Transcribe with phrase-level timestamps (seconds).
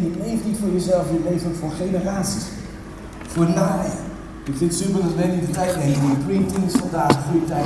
[0.00, 2.44] je leeft niet voor jezelf, je leeft voor generaties.
[3.26, 3.92] Voor naaien.
[4.44, 7.64] Ik vind het super dat Lenny de tijd om de preteens vandaag een goede tijd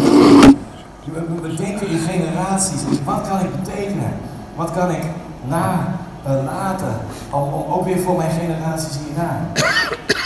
[1.13, 2.83] we, denken in generaties.
[3.05, 4.13] Wat kan ik betekenen?
[4.57, 5.05] Wat kan ik
[5.49, 6.95] nalaten?
[7.31, 9.41] Om, om, ook weer voor mijn generaties hierna.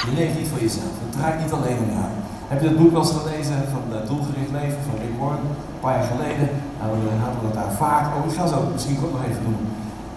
[0.07, 0.95] Je leeft niet voor jezelf.
[1.05, 2.11] Het draait niet alleen om jou.
[2.48, 5.39] Heb je het boek wel eens gelezen van uh, Doelgericht Leven van Rick Warren?
[5.39, 6.48] Een paar jaar geleden
[6.79, 8.30] nou, we hadden het daar vaak over.
[8.30, 9.61] Ik ga zo misschien ook nog even doen.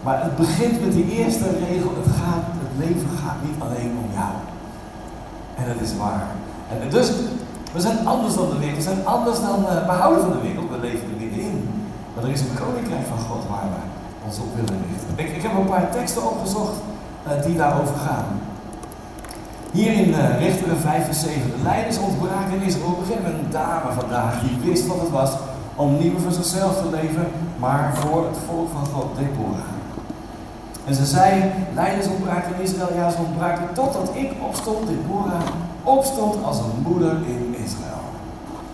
[0.06, 1.92] Maar het begint met die eerste regel.
[2.02, 4.36] Het, gaat, het leven gaat niet alleen om jou.
[5.60, 6.28] En dat is waar.
[6.72, 7.08] En dus,
[7.76, 8.78] we zijn anders dan de wereld.
[8.84, 10.70] We zijn anders dan, uh, we houden van de wereld.
[10.70, 11.58] We leven er middenin.
[12.14, 13.82] Maar er is een koninkrijk van God waar we
[14.26, 15.36] ons op willen richten.
[15.38, 18.28] Ik, heb een paar teksten opgezocht uh, die daarover gaan.
[19.72, 21.42] Hier in uh, Richteren 5 en 7.
[21.56, 23.04] De leiders ontbraken in Israël.
[23.08, 25.32] We met een dame vandaag die wist wat het was
[25.76, 29.75] om niet meer voor zichzelf te leven, maar voor het volk van God, Deborah.
[30.86, 35.42] En ze zei, leiders ontbraken in Israël, ja ze ontbraken totdat ik opstond, Deborah,
[35.84, 38.04] opstond als een moeder in Israël.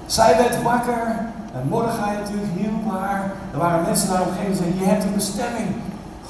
[0.05, 3.31] Zij werd wakker en Mordechai natuurlijk hielp haar.
[3.53, 5.69] Er waren mensen naar omgeving die zeiden, je hebt een bestemming.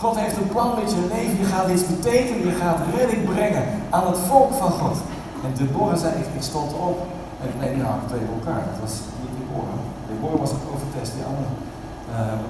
[0.02, 1.38] God heeft een plan met je leven.
[1.38, 2.46] Je gaat iets betekenen.
[2.46, 4.98] Je gaat redding brengen aan het volk van God.
[5.46, 6.98] En Deborah zei, ik, ik stond op.
[7.44, 8.64] En nee, nou, twee bij elkaar.
[8.70, 9.80] Dat was niet Deborah.
[10.10, 11.10] Deborah was een profetes.
[11.16, 11.52] Die andere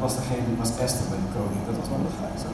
[0.05, 1.61] was degene, die was Esther bij de koning.
[1.67, 2.49] Dat was Mordechai zo.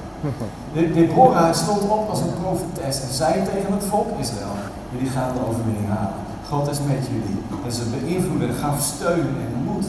[0.75, 4.57] De, Deborah stond op als een profetes en zei tegen het volk Israël,
[4.93, 6.21] jullie gaan de overwinning halen.
[6.49, 7.39] God is met jullie.
[7.65, 9.85] En ze beïnvloeden, gaf steun en moed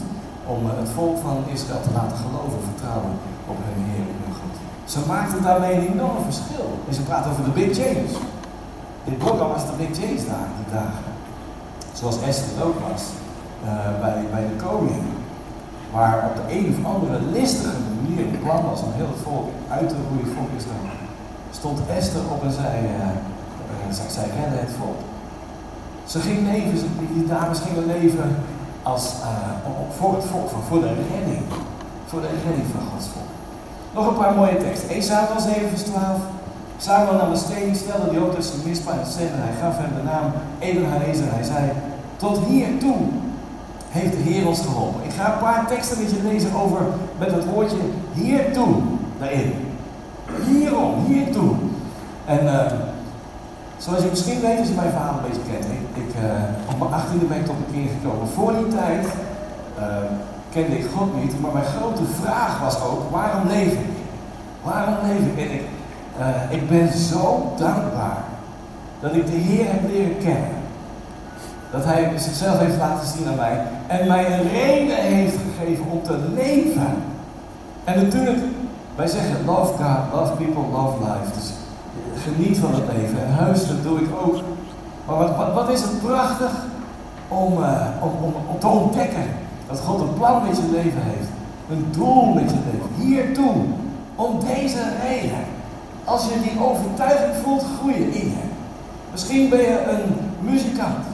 [0.53, 3.13] om uh, het volk van Israël te laten geloven, vertrouwen
[3.51, 4.55] op hun Heer en hun God.
[4.93, 6.67] Ze maakten daarmee een enorm verschil.
[6.87, 8.11] En ze praten over de Big James.
[9.03, 11.07] Deborah was de Big James daar, die dagen.
[11.93, 13.03] Zoals Esther ook was
[13.63, 15.03] uh, bij, bij de koning.
[15.93, 19.47] Maar op de een of andere listige manier het plan was om heel het volk
[19.69, 20.87] uit te roeien volk Israël.
[21.51, 24.99] Stond Esther op en zei, uh, zij, redde het volk.
[26.05, 28.35] Ze ging leven, die dames gingen leven
[28.83, 31.43] als, uh, voor het volk, voor de redding.
[32.05, 33.31] Voor de redding van Gods volk.
[33.93, 34.89] Nog een paar mooie teksten.
[34.89, 36.03] 1 Samuel 7 vers 12.
[36.77, 40.31] Samuel nam een steen, stelde die ook tussen Mispa en hij gaf hem de naam
[40.59, 41.33] Ebenhaezer.
[41.33, 41.71] Hij zei,
[42.15, 42.97] tot hier toe
[43.89, 45.03] heeft de Heer ons geholpen.
[45.03, 46.81] Ik ga een paar teksten met je lezen over,
[47.17, 47.77] met het woordje
[48.13, 48.75] hiertoe
[49.19, 49.53] daarin.
[50.45, 51.51] Hierom, hiertoe.
[52.25, 52.65] En uh,
[53.77, 56.79] zoals je misschien weet, als je mijn verhaal een beetje kent, ik, ik uh, op
[56.79, 58.27] mijn achttiende ben ik tot een keer gekomen.
[58.27, 59.05] Voor die tijd
[59.79, 59.85] uh,
[60.49, 63.93] kende ik God niet, maar mijn grote vraag was ook, waarom leef ik?
[64.63, 65.37] Waarom leef ik?
[65.45, 65.65] En ik,
[66.49, 68.23] ik ben zo dankbaar
[68.99, 70.58] dat ik de Heer heb leren kennen.
[71.71, 73.61] Dat hij zichzelf heeft laten zien aan mij.
[73.87, 76.93] En mij een reden heeft gegeven om te leven.
[77.83, 78.39] En natuurlijk,
[78.95, 81.33] wij zeggen love God, love people, love life.
[81.33, 81.51] Dus
[82.23, 83.25] geniet van het leven.
[83.25, 84.35] En heus, dat doe ik ook.
[85.05, 86.51] Maar wat, wat, is het prachtig
[87.27, 89.23] om, uh, om, om, om te ontdekken.
[89.67, 91.29] Dat God een plan met je leven heeft.
[91.69, 93.05] Een doel met je leven.
[93.05, 93.55] Hiertoe.
[94.15, 95.43] Om deze reden.
[96.03, 98.43] Als je die overtuiging voelt groeien in je.
[99.11, 101.05] Misschien ben je een muzikant.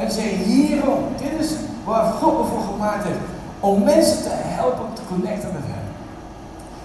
[0.00, 1.50] En zei hierom, dit is
[1.84, 3.18] waar God me voor gemaakt heeft.
[3.60, 5.86] Om mensen te helpen te connecten met hem.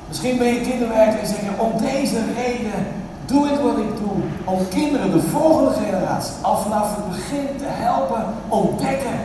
[0.08, 2.81] Misschien ben je kinderwerker en zeg je, om deze reden
[3.25, 4.18] doe ik wat ik doe.
[4.44, 9.18] Om kinderen, de volgende generatie, al vanaf het begin te helpen ontdekken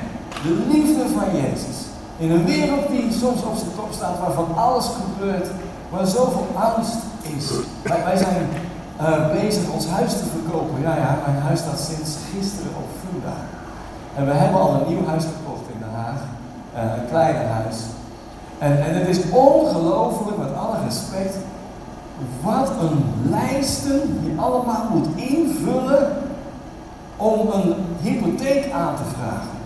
[0.42, 1.76] de liefde van Jezus.
[2.16, 5.48] In een wereld die soms op zijn kop staat, waarvan alles gebeurt,
[5.90, 6.96] waar zoveel angst
[7.36, 7.46] is.
[7.82, 8.48] Wij, zijn
[9.00, 10.80] uh, bezig ons huis te verkopen.
[10.80, 13.36] Ja, ja, mijn huis staat sinds gisteren op Funda.
[14.16, 16.20] En we hebben al een nieuw huis gekocht in Den Haag.
[16.74, 17.76] Uh, een kleiner huis.
[18.58, 21.36] En, en het is ongelooflijk, met alle respect,
[22.42, 26.16] wat een lijsten je allemaal moet invullen
[27.16, 29.58] om een hypotheek aan te vragen.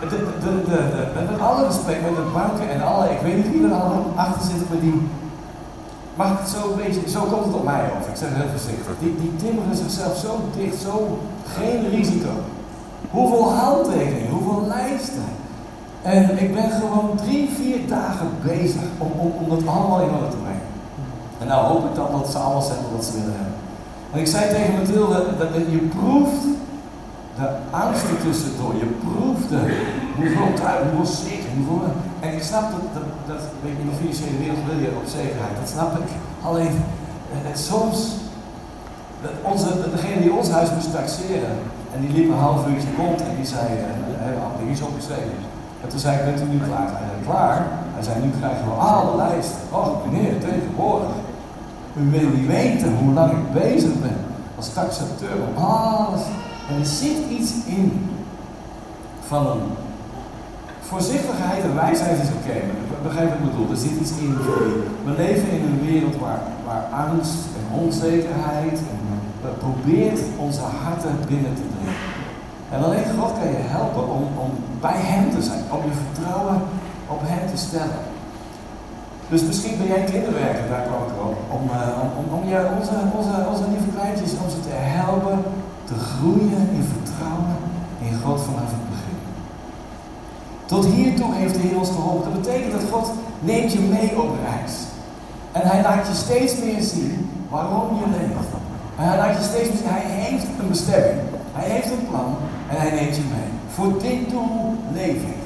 [0.00, 0.08] De,
[0.40, 3.72] de, de, met alle respect, met de banken en alle, ik weet niet wie er
[3.72, 5.08] allemaal achter zit, maar die.
[6.14, 8.48] Mag het zo een beetje, zo komt het op mij over, ik zeg het heel
[8.50, 8.94] voorzichtig.
[8.98, 11.18] Die, die timmeren zichzelf zo dicht, zo
[11.56, 12.30] geen risico.
[13.10, 15.24] Hoeveel handtekeningen, hoeveel lijsten.
[16.02, 20.28] En ik ben gewoon drie, vier dagen bezig om, om, om dat allemaal in orde
[20.28, 20.68] te brengen.
[21.38, 23.54] En nou hoop ik dan dat ze alles hebben wat ze willen hebben.
[24.12, 26.44] En ik zei tegen Mathilde, dat, dat je proeft
[27.38, 28.74] de angst tussendoor.
[28.84, 29.50] Je proeft
[30.16, 31.82] hoeveel tuin, hoeveel zeker, hoeveel...
[32.20, 33.42] En ik snap dat, dat, dat
[33.80, 36.08] in de financiële wereld wil je op zekerheid, dat snap ik.
[36.48, 36.74] Alleen,
[37.32, 37.96] eh, soms,
[39.22, 41.56] dat onze, degene die ons huis moest taxeren,
[41.96, 45.38] en die liep een half uurtje rond en die zei, uh, er is opgeschreven.
[45.82, 46.88] En toen zei ik, bent u nu klaar?
[46.88, 47.66] Hij zei, klaar?
[47.94, 49.58] Hij zei, nu krijgen we alle lijsten.
[49.70, 51.14] Oh meneer, tegenwoordig.
[52.00, 54.16] U wil niet weten hoe lang ik bezig ben
[54.56, 55.64] als taxateur om.
[56.68, 58.10] En er zit iets in
[59.26, 59.62] van een
[60.80, 62.58] voorzichtigheid en wijsheid is oké,
[63.08, 63.70] begrijp wat ik bedoel.
[63.70, 64.32] Er zit iets in
[65.06, 69.00] We leven in een wereld waar, waar angst en onzekerheid en
[69.64, 72.00] probeert onze harten binnen te dringen.
[72.74, 74.50] En alleen God kan je helpen om, om
[74.86, 76.58] bij Hem te zijn, om je vertrouwen
[77.14, 78.02] op Hem te stellen.
[79.32, 82.42] Dus misschien ben jij kinderwerker, daar kwam ik op, om, uh, om, om,
[82.78, 85.38] onze, onze, onze lieve kleintjes, om ze te helpen
[85.90, 87.56] te groeien in vertrouwen
[88.06, 88.70] in God vanaf.
[90.66, 92.32] Tot hiertoe heeft de Heer ons geholpen.
[92.32, 93.10] Dat betekent dat God
[93.40, 94.72] neemt je mee op reis.
[95.52, 98.48] En Hij laat je steeds meer zien waarom je leeft.
[98.96, 101.20] Hij laat je steeds meer zien, Hij heeft een bestemming.
[101.52, 102.36] Hij heeft een plan
[102.68, 103.50] en Hij neemt je mee.
[103.74, 105.36] Voor dit doel leef ik.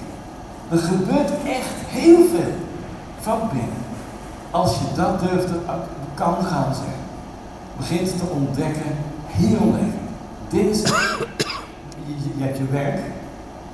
[0.71, 2.53] Er gebeurt echt heel veel
[3.21, 3.81] van binnen.
[4.51, 5.59] Als je dat durft te,
[6.15, 7.01] kan gaan zeggen.
[7.77, 8.97] Begint te ontdekken,
[9.27, 10.01] hier leven.
[10.49, 10.83] Dit is,
[12.07, 13.01] je, je hebt je werk.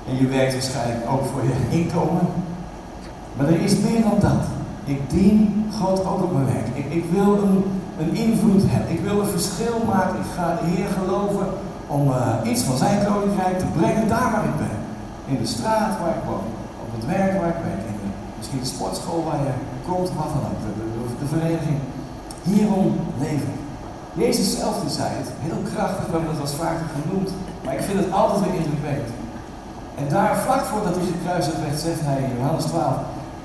[0.09, 2.27] En je werkt waarschijnlijk ook voor je inkomen.
[3.37, 4.45] Maar er is meer dan dat.
[4.85, 6.69] Ik dien God ook op mijn werk.
[6.75, 7.65] Ik, ik wil een,
[7.99, 8.93] een invloed hebben.
[8.93, 10.19] Ik wil een verschil maken.
[10.19, 11.47] Ik ga de Heer geloven
[11.87, 14.77] om uh, iets van zijn koninkrijk te brengen daar waar ik ben.
[15.33, 16.47] In de straat waar ik woon.
[16.85, 17.83] Op het werk waar ik werk.
[17.91, 18.09] In de,
[18.39, 19.55] misschien de sportschool waar je
[19.89, 20.09] komt.
[20.19, 20.61] Wat dan ook.
[21.21, 21.79] De, vereniging.
[22.43, 22.89] Hierom
[23.19, 23.55] leven.
[24.13, 25.29] Jezus zelf zei het.
[25.47, 26.07] Heel krachtig.
[26.07, 27.31] We hebben het wel vaker genoemd.
[27.65, 29.11] Maar ik vind het altijd weer indrukwekkend.
[29.99, 32.95] En daar vlak voordat hij gekruisigd werd, zegt hij in Johannes 12.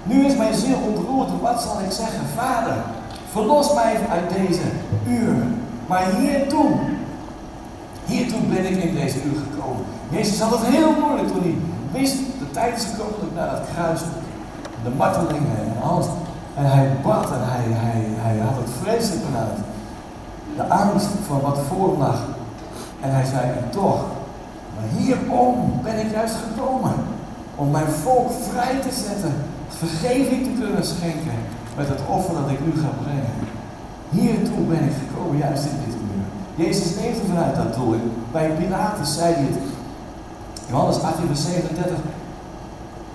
[0.04, 1.42] Nu is mijn ziel ontroerd.
[1.42, 2.22] Wat zal ik zeggen?
[2.36, 2.74] Vader,
[3.32, 4.68] verlos mij uit deze
[5.08, 5.44] uur.
[5.88, 6.72] Maar hiertoe
[8.06, 9.86] Hiertoe ben ik in deze uur gekomen.
[10.10, 11.56] Jezus had het heel moeilijk toen hij
[11.92, 14.02] wist, de tijd is gekomen dat naar het kruis
[14.84, 16.06] De martelingen en alles.
[16.56, 19.58] En hij bad en hij, hij, hij had het vreselijk benauwd.
[20.56, 22.20] De angst voor wat voor lag.
[23.02, 24.04] En hij zei, toch,
[24.82, 26.94] maar hierom ben ik juist gekomen.
[27.56, 29.34] Om mijn volk vrij te zetten.
[29.70, 31.38] Vergeving te kunnen schenken
[31.78, 33.36] met het offer dat ik nu ga brengen.
[34.10, 35.92] Hiertoe ben ik gekomen, juist in dit
[36.56, 37.96] Jezus leefde vanuit dat doel.
[38.32, 39.58] Bij Pilatus zei hij het.
[40.70, 41.98] Johannes 18, vers 37.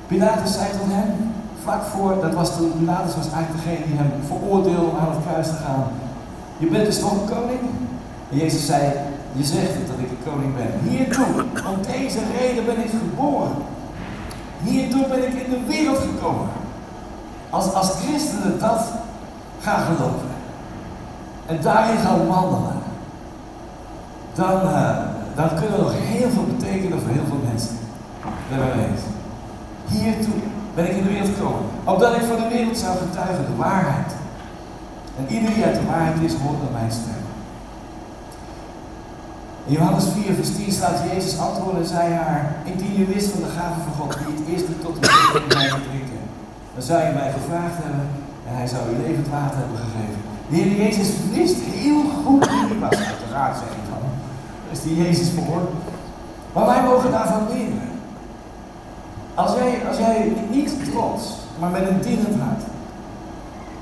[0.07, 1.33] Pilatus zei tot hem,
[1.63, 5.25] vlak voor, dat was toen, Pilatus was eigenlijk degene die hem veroordeelde om aan het
[5.27, 5.85] kruis te gaan.
[6.57, 7.61] Je bent dus toch koning?
[8.31, 8.93] En Jezus zei,
[9.33, 10.91] je zegt dat ik een koning ben.
[10.91, 13.53] Hiertoe, om deze reden ben ik geboren.
[14.63, 16.49] Hiertoe ben ik in de wereld gekomen.
[17.51, 18.83] Als, als christenen dat
[19.61, 20.29] gaan geloven.
[21.47, 22.85] En daarin gaan wandelen
[24.37, 24.97] dan, uh,
[25.35, 27.77] dan kunnen we nog heel veel betekenen voor heel veel mensen.
[28.49, 28.99] Ben ik.
[29.87, 30.41] Hiertoe
[30.75, 31.63] ben ik in de wereld gekomen.
[31.85, 34.13] Opdat ik voor de wereld zou getuigen de waarheid.
[35.19, 37.16] En ieder die uit de waarheid is, hoort naar mijn stem.
[39.67, 43.41] In Johannes 4, vers 10 staat Jezus antwoorden en zei haar: Indien je wist van
[43.41, 46.23] de gave van God, die het eerste tot de in mij drinken,
[46.75, 48.07] dan zou je mij gevraagd hebben
[48.49, 50.21] en hij zou je levend water hebben gegeven.
[50.49, 52.99] De Heer Jezus wist heel goed wie hij was.
[53.13, 53.87] Uiteraard zeg ik
[54.71, 55.63] is die Jezus voor.
[56.53, 57.91] Maar wij mogen daarvan leren.
[59.35, 61.23] Als jij, als jij niet trots,
[61.59, 62.63] maar met een dienend hart.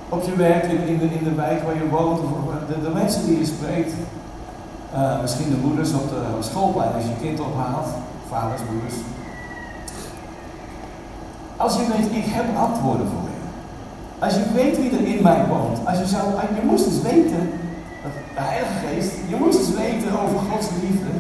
[0.09, 2.21] Op je werk, in, in, de, in de wijk waar je woont,
[2.69, 3.93] de, de mensen die je spreekt.
[4.95, 7.89] Uh, misschien de moeders op de schoolplein als je kind ophaalt.
[8.29, 8.95] Vaders, moeders.
[11.57, 13.41] Als je weet, ik heb antwoorden voor je.
[14.25, 15.79] Als je weet wie er in mij woont.
[15.87, 16.25] Als je, zou,
[16.55, 17.51] je moest eens weten
[18.35, 21.13] de Heilige Geest, je moet eens weten over Gods liefde.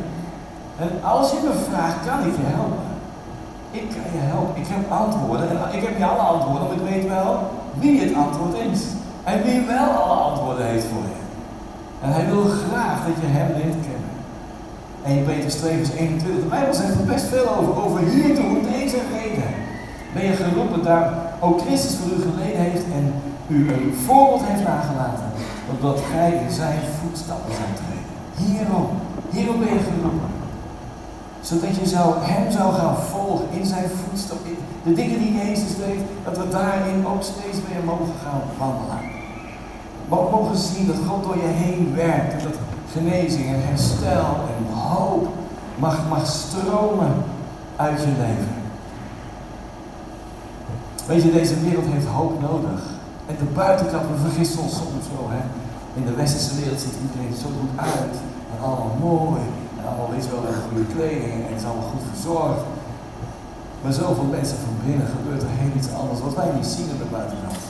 [0.78, 2.86] En als je me vraagt, kan ik je helpen.
[3.70, 4.60] Ik kan je helpen.
[4.62, 5.48] Ik heb antwoorden.
[5.50, 8.82] En ik heb niet alle antwoorden, maar ik weet wel wie het antwoord is.
[9.24, 11.23] En wie wel alle antwoorden heeft voor je.
[12.04, 14.12] En hij wil graag dat je hem leert kennen.
[15.02, 16.42] En Petrus 2 vers 21.
[16.42, 17.72] De Bijbel zegt er best veel over.
[17.84, 19.50] Over hiertoe, om deze reden.
[20.14, 21.06] Ben je geroepen daar
[21.40, 23.04] ook Christus voor u geleden heeft en
[23.56, 25.28] u een voorbeeld heeft nagelaten
[25.72, 28.12] opdat gij in zijn voetstappen zou treden.
[28.42, 28.88] Hierom,
[29.30, 30.32] hierom ben je geroepen.
[31.40, 34.56] Zodat je zou, hem zou gaan volgen in zijn voetstappen.
[34.82, 39.23] De dingen die Jezus deed, dat we daarin ook steeds meer mogen gaan wandelen.
[40.08, 42.32] We mogen zien dat God door je heen werkt.
[42.32, 42.58] En dat
[42.92, 45.28] genezing en herstel en hoop
[45.78, 47.12] mag, mag stromen
[47.76, 48.54] uit je leven.
[51.06, 52.80] Weet je, deze wereld heeft hoop nodig.
[53.26, 55.42] En de buitenkant, we vergissen ons soms zo, hè.
[55.98, 58.16] In de westerse wereld ziet iedereen zo goed uit.
[58.52, 59.42] En allemaal mooi.
[59.78, 61.40] En allemaal weet wel een goede kleding.
[61.46, 62.64] En is allemaal goed verzorgd.
[63.82, 66.98] Maar zoveel mensen van binnen gebeurt er heel iets anders wat wij niet zien op
[67.02, 67.60] de buitenkant.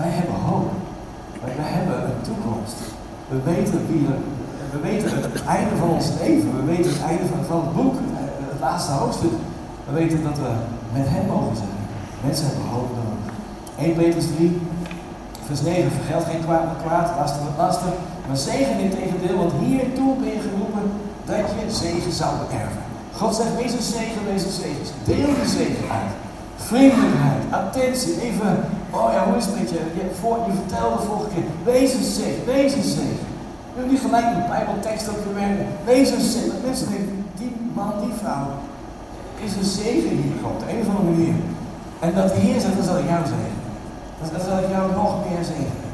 [0.00, 0.70] Wij hebben hoop.
[1.44, 2.76] Wij, hebben een toekomst.
[3.32, 4.14] We weten, wie we,
[4.72, 6.50] we weten het einde van ons leven.
[6.60, 7.94] We weten het einde van, van het boek,
[8.52, 9.34] het laatste hoofdstuk.
[9.86, 10.50] We weten dat we
[10.96, 11.78] met hem mogen zijn.
[12.24, 13.32] Mensen hebben hoop nodig.
[13.78, 14.60] 1 Petrus 3,
[15.46, 15.90] vers 9.
[15.90, 17.92] Vergeld geen kwaad met kwaad, lasten met lasten.
[18.26, 20.86] Maar zegen in tegendeel, want hiertoe ben je geroepen
[21.24, 22.82] dat je zegen zou beërven.
[23.16, 24.84] God zegt, wees een zegen, wees een zegen.
[25.04, 26.12] Deel de zegen uit.
[26.56, 28.64] Vriendelijkheid, attentie, even,
[28.98, 29.80] oh ja, hoe is het met je?
[30.00, 33.16] Je, vertelde vorige keer, wees een zegen, wees een.
[33.74, 35.66] Je hoeft niet gelijk met bijbeltekst op werken.
[35.84, 36.60] Wees een zegen.
[36.64, 38.46] Mensen denken, die man, die vrouw,
[39.44, 41.34] is een zegen hier op de een of andere manier.
[41.98, 43.54] En dat de Heer zegt, dan zal ik jou zeggen.
[44.32, 45.90] Dan zal ik jou nog meer zegenen.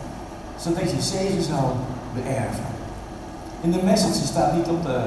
[0.56, 1.76] Zodat je zegen zal
[2.14, 2.68] beërven.
[3.60, 4.98] In de message staat niet op de,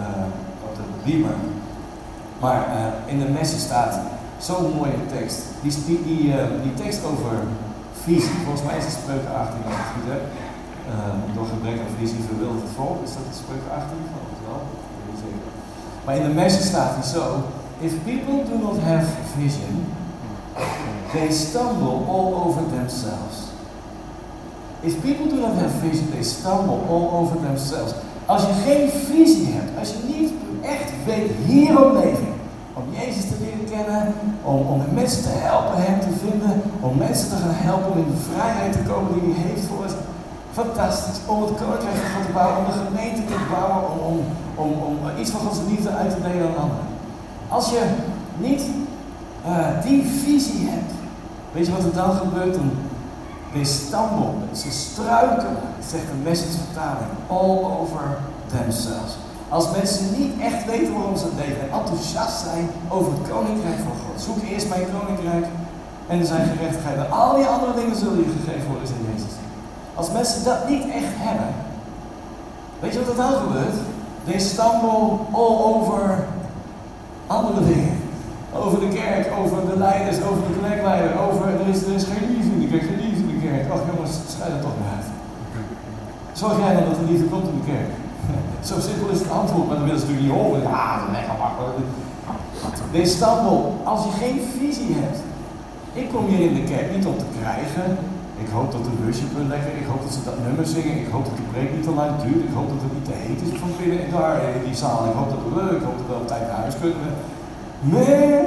[0.00, 0.24] uh,
[0.66, 1.24] op de
[2.40, 3.98] maar uh, in de message staat
[4.46, 5.38] zo'n mooie tekst.
[5.62, 6.22] Die, die, die,
[6.64, 7.34] die tekst over
[8.04, 10.24] visie, volgens mij is het spreuken 18 als ik het heb.
[11.34, 12.98] door gebrek aan visie verwildert het volk.
[13.06, 14.08] Is dat het spreuken 18?
[14.10, 14.62] Geloof ik wel.
[16.04, 17.24] Maar in de message staat hij zo.
[17.86, 19.06] If people do not have
[19.38, 19.86] vision,
[21.12, 23.36] they stumble all over themselves.
[24.80, 27.92] If people do not have vision, they stumble all over themselves.
[28.26, 30.30] Als je geen visie hebt, als je niet
[30.62, 32.31] echt weet hier op leven,
[32.78, 37.28] om Jezus te leren kennen, om, om mensen te helpen Hem te vinden, om mensen
[37.28, 39.92] te gaan helpen om in de vrijheid te komen die Hij heeft voor ons.
[40.60, 41.20] Fantastisch.
[41.26, 44.20] Om het koninkrijk van God te bouwen, om de gemeente te bouwen, om, om,
[44.64, 46.88] om, om iets van Gods liefde uit te delen aan anderen.
[47.48, 47.82] Als je
[48.46, 48.62] niet
[49.46, 50.92] uh, die visie hebt,
[51.52, 52.54] weet je wat er dan gebeurt?
[52.54, 52.70] Dan
[53.52, 53.64] they
[54.52, 55.56] ze struikelen,
[55.90, 59.16] zegt de message vertaling, all over themselves.
[59.56, 62.66] Als mensen niet echt weten waarom ze het leven en enthousiast zijn
[62.96, 64.16] over het koninkrijk van God.
[64.26, 65.46] Zoek eerst mijn koninkrijk
[66.12, 66.96] en zijn gerechtigheid.
[66.96, 69.34] En al die andere dingen zullen je gegeven worden in Jezus.
[70.00, 71.50] Als mensen dat niet echt hebben,
[72.80, 73.78] weet je wat er dan gebeurt?
[74.26, 75.08] They stumble
[75.40, 76.04] all over
[77.26, 77.96] andere dingen.
[78.62, 82.26] Over de kerk, over de leiders, over de kerkleider, over er is, er is geen
[82.32, 83.64] liefde in de kerk, geen liefde in de kerk.
[83.72, 85.08] Ach jongens, schrijf er toch maar uit.
[86.40, 87.90] Zorg jij dan dat er liefde komt in de kerk?
[88.68, 90.62] Zo simpel is het antwoord, maar dan willen ze natuurlijk niet horen.
[90.62, 91.76] Ja, lekker makkelijk.
[92.92, 95.18] Deze stapel, als je geen visie hebt.
[95.92, 97.98] Ik kom hier in de kerk niet om te krijgen.
[98.44, 101.24] Ik hoop dat de worship lekker, ik hoop dat ze dat nummer zingen, ik hoop
[101.24, 103.52] dat de preek niet te lang duurt, ik hoop dat het niet te heet is
[103.62, 106.08] van binnen en daar in die zaal, ik hoop dat het leuk, ik hoop dat
[106.08, 107.10] we op tijd naar huis kunnen.
[107.94, 108.42] Nee,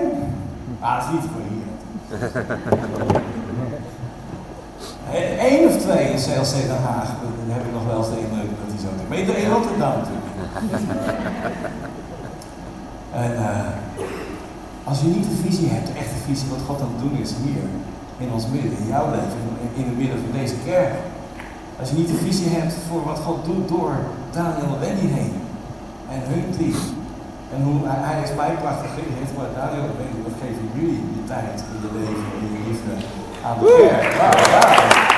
[0.79, 1.67] ah, dat is niet voor hier.
[5.50, 8.51] Eén of twee in CLC Den Haag, dan heb ik nog wel eens de indruk
[8.62, 9.08] dat die.
[9.10, 10.32] Maar iedereen Rotterdam natuurlijk.
[13.24, 13.70] en uh,
[14.84, 17.32] als je niet de visie hebt, de echte visie wat God aan het doen is
[17.44, 17.63] hier,
[18.17, 19.39] in ons midden, in jouw leven,
[19.75, 20.94] in, het midden van deze kerk.
[21.79, 23.94] Als je niet de visie hebt voor wat God doet door
[24.32, 25.34] Daniel en Wendy heen.
[26.13, 26.77] En hun team.
[27.53, 31.24] En hoe hij, is mij prachtig heeft, maar Daniel en Wendy, wat geven jullie je
[31.34, 32.94] tijd, in je leven, in je liefde
[33.46, 34.13] aan de kerk.
[34.13, 35.13] Ja.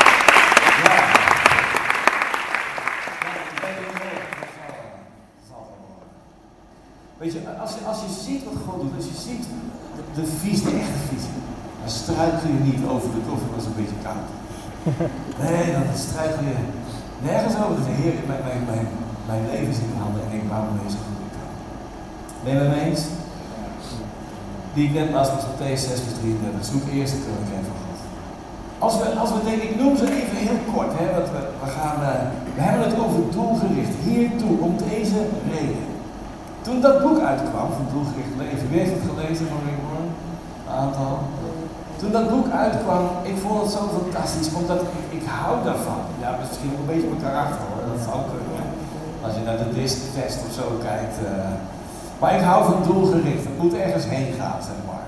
[7.17, 9.45] Weet je, als je, als je ziet wat God doet, als je ziet
[10.17, 11.35] de, de visie, de echte visie,
[11.81, 14.27] dan struikel je niet over de koffie, was een beetje koud.
[15.43, 16.57] Nee, dan struikel je
[17.29, 17.75] nergens over.
[17.79, 18.87] Dus Heer, mijn, mijn, mijn,
[19.29, 21.51] mijn leven is in de handen en ik bouw me deze goed kan.
[22.43, 23.03] Ben je het mee eens?
[24.73, 26.71] Die ik net las met Matthäus 6 vers 33.
[26.71, 27.99] Zoek eerst het koninkrijk van God.
[28.85, 31.67] Als we, als we denken, ik noem ze even heel kort, hè, want we, we,
[31.77, 32.21] gaan, uh,
[32.57, 35.19] we hebben het over doelgericht, hiertoe, om deze
[35.53, 35.85] reden.
[36.67, 39.81] Toen dat boek uitkwam, van Doelgericht Leven, wie heeft het gelezen van Rick?
[39.89, 41.13] Een aantal.
[41.99, 46.01] Toen dat boek uitkwam, ik vond het zo fantastisch, omdat ik, ik hou daarvan.
[46.23, 48.63] Ja, misschien een beetje mijn karakter hoor, dat zou kunnen.
[49.25, 51.15] Als je naar de disc-test of zo kijkt.
[51.23, 51.29] Uh,
[52.19, 55.07] maar ik hou van doelgericht, het moet ergens heen gaan, zeg maar.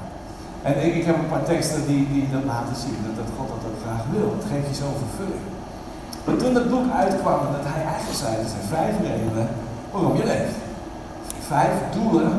[0.67, 3.47] En ik, ik heb een paar teksten die, die dat laten zien, dat, dat God
[3.53, 4.27] dat ook graag wil.
[4.37, 5.45] Het geeft je zo'n vervulling.
[6.25, 8.93] Maar toen dat boek uitkwam, dat hij eigenlijk zei, er zijn vijf
[9.91, 10.68] waarom je leeft.
[11.53, 12.31] Vijf doelen,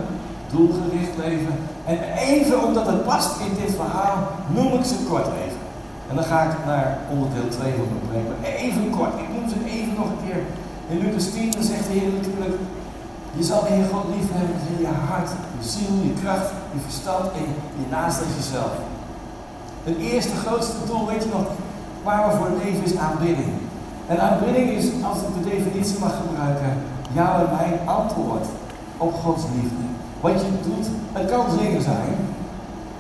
[0.55, 1.55] doelgericht leven.
[1.85, 1.99] En
[2.29, 4.17] even omdat het past in dit verhaal,
[4.57, 5.63] noem ik ze kort even.
[6.09, 8.29] En dan ga ik naar onderdeel 2 van mijn preek.
[8.65, 10.43] Even kort, ik noem ze even nog een keer.
[10.91, 12.57] In Lucas 10 dan zegt de Heer natuurlijk,
[13.39, 16.81] je zal de Heer God lief hebben met je hart, je ziel, je kracht, je
[16.89, 17.47] verstand en
[17.81, 18.75] je naast jezelf.
[19.89, 21.47] Het eerste grootste doel, weet je nog,
[22.07, 23.53] waar we voor leven is aanbidding.
[24.07, 26.73] En aanbidding is, als ik de definitie mag gebruiken,
[27.13, 28.47] jouw en mijn antwoord
[29.07, 29.85] op Gods liefde.
[30.21, 32.15] Wat je doet, het kan zingen zijn.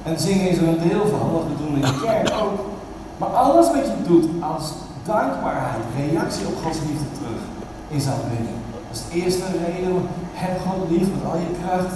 [0.02, 2.58] En zingen is er een deel van, wat we doen in de kerk ook.
[3.20, 4.64] Maar alles wat je doet als
[5.04, 7.40] dankbaarheid, reactie op Gods liefde terug,
[8.04, 8.58] zijn aanbidding.
[8.88, 9.94] Dat is de eerste reden.
[10.42, 11.94] Heb God lief met al je kracht,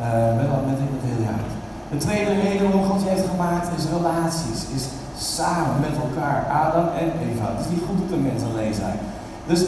[0.00, 1.52] uh, met, met, met heel je hart.
[1.92, 4.84] De tweede reden waarom God je heeft gemaakt is relaties, is
[5.38, 6.40] samen met elkaar.
[6.64, 7.46] Adam en Eva.
[7.54, 8.98] Het is niet goed dat de mensen alleen zijn.
[9.50, 9.60] Dus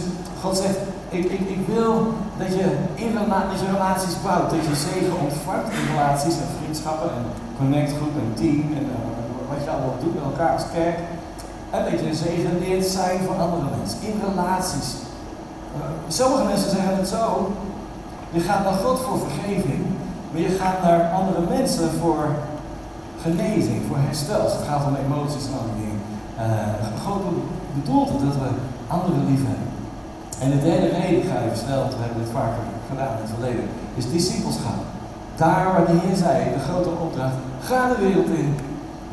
[0.42, 3.18] God zegt, ik, ik, ik wil dat je in
[3.72, 7.25] relaties bouwt, dat je zegen ontvangt in relaties en vriendschappen en
[7.58, 10.98] connectgroep en team en uh, wat je allemaal doet met elkaar als kerk.
[11.70, 14.88] En dat je zegen leert zijn voor andere mensen, in relaties.
[15.76, 17.52] Uh, sommige mensen zeggen het zo,
[18.30, 19.82] je gaat naar God voor vergeving,
[20.30, 22.25] maar je gaat naar andere mensen voor
[23.22, 24.40] genezing, voor herstel.
[24.40, 26.00] Als het gaat om emoties en andere dingen.
[26.38, 27.22] Uh, God
[27.75, 28.48] bedoelt dat we
[28.88, 29.65] anderen lief hebben.
[30.42, 33.66] En de derde reden, ga even snel, we hebben dit vaker gedaan in het verleden,
[34.00, 34.78] is discipelschap.
[35.42, 37.38] Daar waar de Heer zei, de grote opdracht,
[37.68, 38.50] ga de wereld in,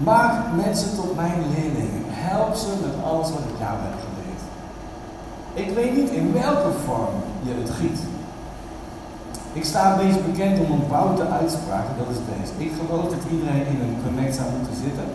[0.09, 2.03] maak mensen tot mijn leerlingen.
[2.31, 4.43] Help ze met alles wat ik jou heb geleerd.
[5.63, 7.15] Ik weet niet in welke vorm
[7.47, 7.99] je het giet.
[9.59, 12.53] Ik sta een beetje bekend om een boute uitspraken, dat is deze.
[12.67, 15.07] Ik geloof dat iedereen in een connect zou moeten zitten.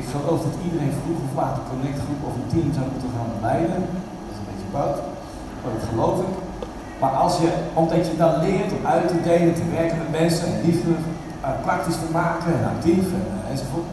[0.00, 3.32] Ik geloof dat iedereen vroeg of laat een connectgroep of een team zou moeten gaan
[3.48, 3.80] leiden.
[4.24, 4.98] Dat is een beetje bout,
[5.62, 6.32] dat geloof ik.
[7.00, 10.46] Maar als je, omdat je dan leert om uit te delen, te werken met mensen
[10.46, 13.88] en liefde uh, praktisch te maken en actief en, uh, enzovoort.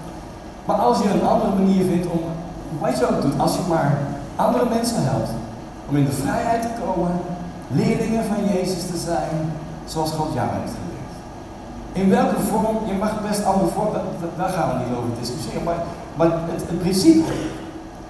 [0.66, 2.22] Maar als je een andere manier vindt om,
[2.80, 3.98] wat je ook doet, als je maar
[4.36, 5.30] andere mensen helpt
[5.90, 7.12] om in de vrijheid te komen,
[7.68, 9.36] leerlingen van Jezus te zijn,
[9.86, 11.16] zoals God jou heeft geleerd.
[11.92, 14.02] In welke vorm, je mag best andere vormen,
[14.38, 15.82] daar gaan we niet over discussiëren, maar,
[16.16, 17.34] maar het principe,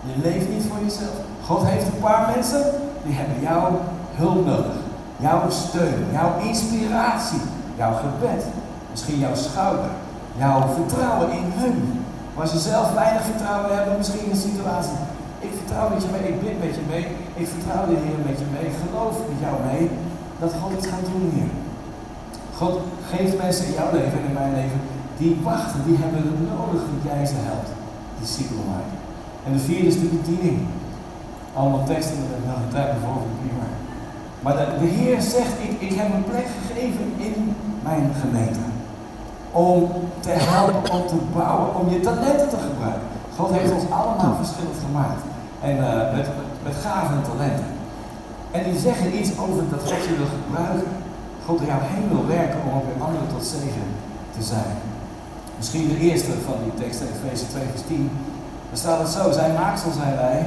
[0.09, 1.17] je leeft niet voor jezelf.
[1.45, 2.63] God heeft een paar mensen,
[3.07, 3.69] die hebben jouw
[4.21, 4.77] hulp nodig.
[5.25, 7.43] Jouw steun, jouw inspiratie,
[7.77, 8.43] jouw gebed,
[8.91, 9.91] misschien jouw schouder,
[10.37, 11.77] jouw vertrouwen in hun.
[12.35, 14.99] Waar ze zelf weinig vertrouwen hebben, misschien in een situatie.
[15.39, 17.05] Ik vertrouw met je mee, ik bid met je mee,
[17.41, 19.83] ik vertrouw de Heer met je mee, ik geloof met jou mee
[20.41, 21.51] dat God het gaat doen hier.
[22.59, 22.75] God
[23.11, 24.81] geeft mensen in jouw leven en in mijn leven
[25.17, 27.69] die wachten, die hebben het nodig dat jij ze helpt.
[28.19, 28.97] Discipelen maken.
[29.45, 30.59] En de vierde is de bediening.
[31.53, 33.67] Allemaal teksten, nog een tijd voor, prima.
[34.43, 38.59] Maar de, de, Heer zegt, ik, ik heb een plek gegeven in mijn gemeente.
[39.51, 43.07] Om te helpen, om te bouwen, om je talenten te gebruiken.
[43.37, 45.21] God heeft ons allemaal verschillend gemaakt.
[45.61, 46.27] En uh, met,
[46.63, 47.71] met gaven en talenten.
[48.51, 50.91] En die zeggen iets over dat God je wil gebruiken.
[51.45, 53.87] God jou heen wil werken om ook weer anderen tot zegen
[54.35, 54.75] te zijn.
[55.57, 58.09] Misschien de eerste van die teksten, Efeze 2 vers 10.
[58.69, 60.45] Daar staat het zo, zijn maaksel zijn wij,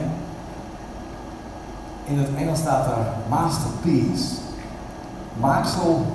[2.11, 4.27] in het Engels staat er masterpiece.
[5.41, 6.07] Maaksel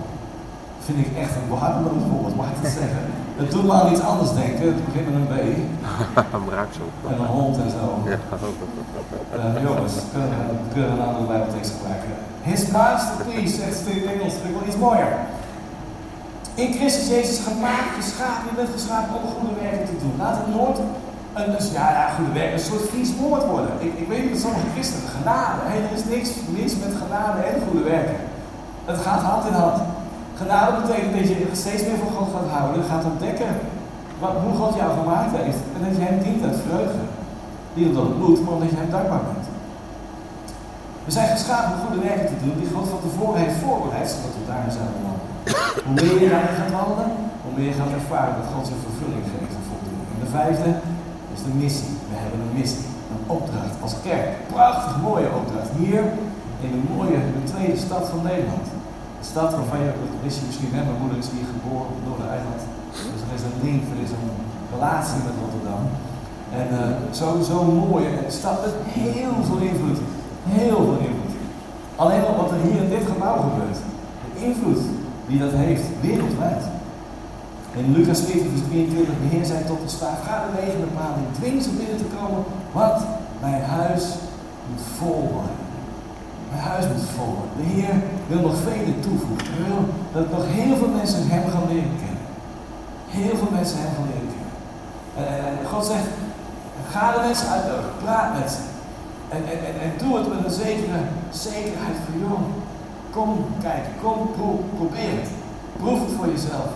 [0.86, 3.04] vind ik echt een behandeloos woord, mag ik dat zeggen?
[3.42, 4.66] Het doet me aan iets anders denken.
[4.66, 5.36] Het begint met een B.
[6.52, 6.90] Maaksel.
[7.10, 7.86] En een hond en zo.
[8.06, 8.18] Ja.
[9.36, 9.94] Uh, jongens,
[10.74, 12.10] kunnen we een andere bijbeltekst gebruiken.
[12.42, 15.14] His masterpiece, zegt het in het Engels, vind ik wel iets mooier.
[16.54, 20.16] In Christus Jezus gemaakt, geschapen, je bent geschapen om goede werken te doen.
[20.18, 20.80] Laat het nooit
[21.40, 23.72] een, ja, ja, goede werk, een soort vies woord worden.
[23.80, 27.64] Ik, ik weet dat sommige christenen, genade, hey, er is niks mis met genade en
[27.68, 28.20] goede werken.
[28.86, 29.78] Het gaat hand in hand.
[30.40, 33.52] Genade betekent dat je steeds meer van God gaat houden, gaat ontdekken
[34.22, 35.62] wat, hoe God jou gemaakt heeft.
[35.76, 37.04] En dat je hem dient uit vreugde.
[37.76, 39.46] Niet omdat het moet, maar omdat je hem dankbaar bent.
[41.08, 44.36] We zijn geschapen om goede werken te doen die God van tevoren heeft voorbereid, zodat
[44.38, 45.34] we daarin zouden wandelen.
[45.86, 47.10] Hoe meer je daarin gaat wandelen,
[47.44, 49.64] hoe meer je gaat ervaren dat God zijn vervulling geeft en.
[50.12, 50.70] En de vijfde,
[51.36, 51.94] is de missie.
[52.12, 54.30] We hebben een missie, een opdracht als kerk.
[54.54, 55.70] Prachtig mooie opdracht.
[55.82, 56.04] Hier
[56.66, 58.68] in de mooie, de tweede stad van Nederland.
[59.20, 62.00] Een stad waarvan je, dat wist je misschien, hè, mijn moeder is hier geboren op
[62.06, 62.62] Noorder-Eiland.
[63.14, 64.32] Dus er is een link, er is een
[64.76, 65.84] relatie met Rotterdam.
[66.60, 66.80] En uh,
[67.20, 67.58] zo, zo
[67.92, 70.00] mooie stad met heel veel invloed.
[70.60, 71.34] Heel veel invloed.
[71.96, 73.80] Alleen al wat er hier in dit gebouw gebeurt.
[74.34, 74.82] De invloed
[75.28, 76.64] die dat heeft wereldwijd.
[77.78, 81.34] In Lucas 14, vers 23, de Heer zei tot de slaaf, ga de wegen bepalen,
[81.38, 83.00] dwing ze binnen te komen, want
[83.42, 84.04] mijn huis
[84.70, 85.58] moet vol worden.
[86.50, 87.56] Mijn huis moet vol worden.
[87.62, 87.96] De Heer
[88.28, 89.48] wil nog vele toevoegen.
[89.52, 89.82] Hij wil
[90.16, 92.26] dat nog heel veel mensen hem gaan leren kennen.
[93.18, 94.54] Heel veel mensen hem gaan leren kennen.
[95.26, 96.10] En, God zegt,
[96.94, 98.62] ga de mensen uitnodigen, praat met ze.
[99.36, 101.02] En, en, en, doe het met een zekere
[101.48, 102.44] zekerheid van, joh,
[103.16, 103.30] kom
[103.68, 104.18] kijken, kom
[104.78, 105.30] probeer het.
[105.82, 106.70] Proef het voor jezelf.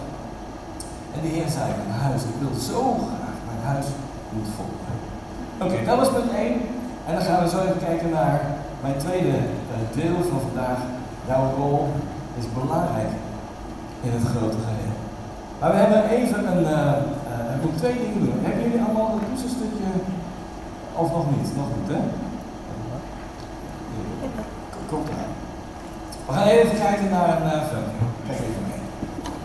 [1.20, 3.88] En de Heer zei, mijn huis, ik wil zo graag, mijn huis
[4.56, 4.72] vol
[5.66, 6.54] Oké, dat was punt 1.
[7.08, 8.36] En dan gaan we zo even kijken naar
[8.86, 9.36] mijn tweede
[9.72, 10.80] uh, deel van vandaag.
[11.28, 11.80] Jouw rol
[12.40, 13.12] is belangrijk
[14.06, 14.96] in het grote geheel.
[15.60, 16.94] Maar we hebben even een, uh,
[17.32, 18.40] uh, ik moet twee dingen doen.
[18.46, 19.90] Hebben jullie allemaal een puzzelstukje?
[21.02, 21.50] Of nog niet?
[21.60, 22.02] Nog niet, hè?
[24.90, 25.34] Komt eraan.
[26.28, 27.82] We gaan even kijken naar een uh.
[28.28, 28.82] Kijk even mee.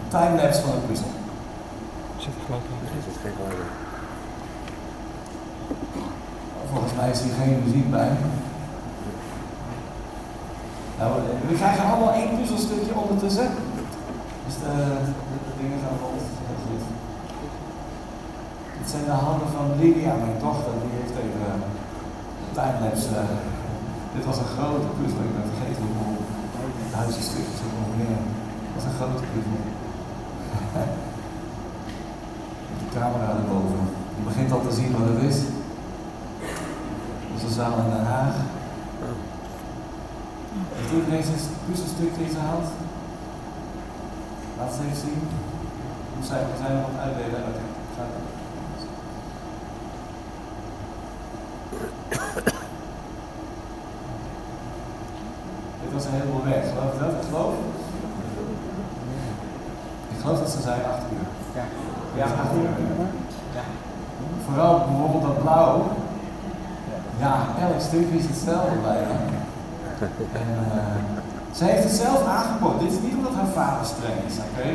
[0.02, 1.22] Een timelapse van een puzzel.
[6.70, 8.10] Volgens mij is hier geen muziek bij.
[10.98, 11.12] Nou,
[11.48, 13.48] we krijgen allemaal één puzzelstukje ondertussen.
[14.46, 14.72] Dus de,
[15.30, 15.96] de, de dingen gaan.
[16.00, 16.84] Heel goed.
[18.78, 20.74] Dit zijn de handen van Lydia, mijn dochter.
[20.82, 21.64] Die heeft even een
[22.56, 23.14] timelapse.
[23.22, 23.42] eh,
[24.14, 25.22] dit was een grote puzzel.
[25.28, 26.16] Ik ben vergeten hoeveel
[26.94, 28.18] duizend stukjes er ongeveer.
[28.62, 29.60] Dat was een grote puzzel.
[32.94, 33.80] Camera erboven.
[34.16, 35.38] Je begint al te zien wat het is.
[37.32, 38.34] Onze zaal in Den Haag.
[40.74, 42.66] Heeft iedereen zijn puzzelstukje in zijn hand?
[44.58, 45.20] Laat het even zien.
[46.14, 47.40] Hoe zijn we zijn het uitdelen?
[47.48, 47.64] Oké,
[47.96, 48.12] gaat.
[55.82, 56.68] Dit was een heleboel weg.
[56.68, 57.12] Geloof je dat?
[57.12, 57.54] Ik geloof.
[60.24, 61.26] Ik geloof dat ze zijn acht uur.
[61.58, 61.64] Ja.
[62.20, 62.26] Ja,
[62.60, 62.72] uur.
[63.56, 63.64] Ja.
[64.46, 65.74] Vooral bijvoorbeeld dat blauw.
[67.24, 67.34] Ja,
[67.66, 69.16] elk stukje is hetzelfde bijna.
[70.40, 70.78] En uh,
[71.58, 72.78] zij heeft het zelf aangeboden.
[72.78, 74.66] Dit is niet omdat haar vader streng is, oké?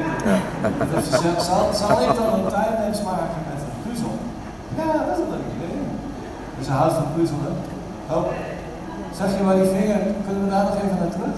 [0.93, 4.13] Dus ze zegt, zal, zal ik dan een timelapse maken met een puzzel?
[4.79, 5.79] Ja, dat is een leuk idee.
[6.57, 7.55] Dus ze houdt van puzzelen.
[8.15, 8.25] Oh,
[9.17, 11.38] zag je waar die vinger, kunnen we daar nog even naar terug?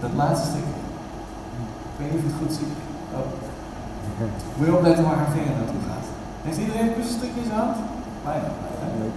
[0.00, 0.73] Dat laatste stukje.
[1.94, 2.74] Ik weet niet of je het goed ziet.
[3.16, 3.26] Oh.
[4.56, 6.06] Moet je opletten waar haar vinger naartoe gaat.
[6.44, 7.76] Heeft iedereen een puzzelstukje in zijn hand?
[8.24, 8.48] Bijna.
[8.98, 9.12] Nee.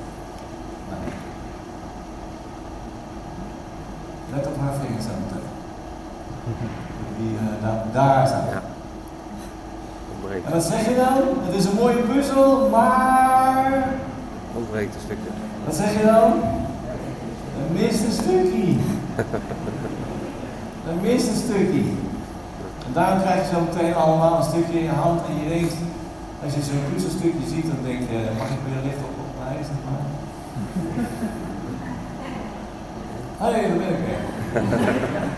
[4.33, 5.47] Let op haar vingers aan meteen.
[7.17, 8.45] Die uh, daar, daar zijn.
[8.45, 8.61] Ja.
[10.45, 11.45] En wat zeg je dan?
[11.45, 13.89] Het is een mooie puzzel, maar.
[14.55, 15.29] Ontbreekt een stukje.
[15.65, 16.33] Wat zeg je dan?
[17.59, 18.75] Er mist een stukje.
[20.87, 21.83] Er mist een stukje.
[22.87, 25.75] En daarom krijg je zo meteen allemaal een stukje in je hand en je denkt,
[26.43, 29.57] als je zo'n puzzelstukje ziet, dan denk je, mag ik weer licht op op mij,
[29.69, 30.03] zeg maar.
[33.41, 34.21] Hé, hey, daar ben ik weer.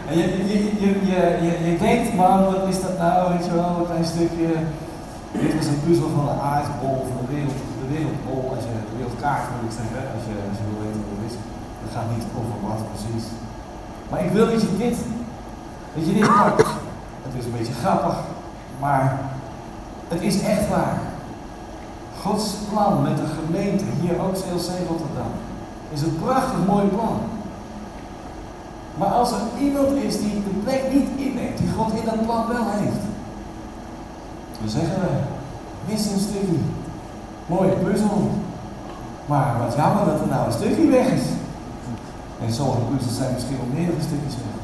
[0.10, 3.54] en je, je, je, je, je, je denkt, man, wat is dat nou, weet je
[3.60, 4.50] wel, een klein stukje.
[5.42, 8.96] Dit was een puzzel van de aardbol, van de, wereld, de wereldbol, als je de
[8.98, 11.38] wereldkaart moet zeggen, als je, als je wil weten wat het is.
[11.82, 13.26] Dat gaat niet over wat precies.
[14.10, 14.98] Maar ik wil dat je dit,
[15.94, 16.79] dat je dit pakt.
[17.30, 18.16] Het is een beetje grappig,
[18.80, 19.20] maar
[20.08, 20.98] het is echt waar.
[22.22, 25.32] Gods plan met de gemeente, hier ook CLC Rotterdam,
[25.94, 27.20] is een prachtig mooi plan.
[28.98, 32.48] Maar als er iemand is die de plek niet inneemt, die God in dat plan
[32.48, 33.02] wel heeft,
[34.60, 35.10] dan zeggen we,
[35.88, 36.60] mis een stukje.
[37.46, 38.30] Mooie puzzel.
[39.26, 41.26] Maar wat jammer dat er nou een stukje weg is.
[42.42, 44.59] En sommige puzzels zijn misschien al meerdere stukjes weg.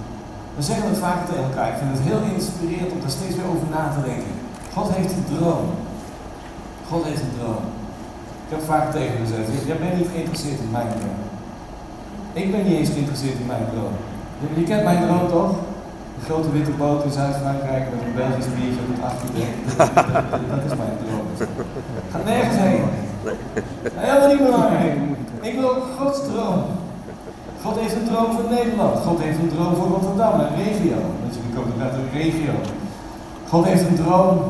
[0.56, 1.70] We zeggen het vaak tegen elkaar.
[1.74, 4.34] Ik vind het heel inspirerend om daar steeds weer over na te denken.
[4.76, 5.66] God heeft een droom.
[6.90, 7.64] God heeft een droom.
[8.46, 11.20] Ik heb vaak tegen gezegd, jij bent niet geïnteresseerd in mijn droom.
[12.42, 13.96] Ik ben niet eens geïnteresseerd in mijn droom.
[14.40, 15.52] Je, je kent mijn droom toch?
[16.20, 19.54] De grote witte boot in Zuid-Frankrijk met een Belgisch biertje op het achterdek.
[20.52, 21.28] Dat is mijn droom.
[22.12, 22.84] Ga nergens heen.
[23.94, 24.94] Helemaal niet belangrijk.
[25.42, 26.64] Ik wil Gods droom.
[27.66, 29.00] God heeft een droom voor Nederland.
[29.06, 30.98] God heeft een droom voor Rotterdam, een regio.
[31.36, 32.54] Jullie komen uit een regio.
[33.50, 34.42] God heeft een droom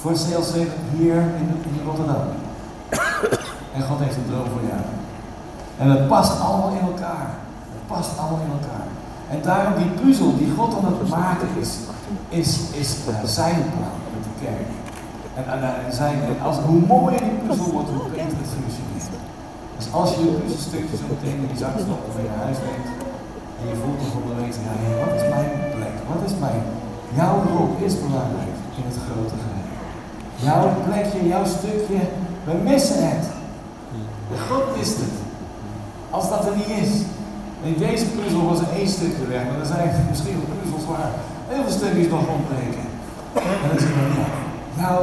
[0.00, 0.54] voor CLC
[0.96, 2.26] hier in, in Rotterdam.
[3.74, 4.82] En God heeft een droom voor jou.
[5.78, 7.28] En het past allemaal in elkaar.
[7.76, 8.86] Het past allemaal in elkaar.
[9.30, 11.70] En daarom die puzzel die God aan het maken is,
[12.28, 14.68] is, is zijn plan met de kerk.
[15.34, 18.87] En, zijn, als, hoe mooier die puzzel wordt, hoe beter het functioneert.
[19.88, 22.58] Dus als je je puzzelstukje zo meteen in je zak stopt of in je huis
[22.66, 22.90] neemt,
[23.58, 25.96] en je voelt wel weten, ja, hey, wat is mijn plek?
[26.10, 26.62] Wat is mijn,
[27.18, 29.68] jouw rol is belangrijk in het grote geheel.
[30.46, 32.00] Jouw plekje, jouw stukje,
[32.48, 33.24] we missen het.
[34.48, 35.16] God mist het.
[36.16, 36.92] Als dat er niet is.
[37.68, 41.10] In deze puzzel was er één stukje weg, maar er zijn misschien wel puzzels waar
[41.50, 42.86] heel veel stukjes nog ontbreken.
[43.62, 44.28] En dan zeggen we, ja,
[44.80, 45.02] jouw